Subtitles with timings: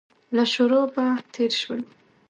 [0.35, 1.85] له شورابه تېر شولو.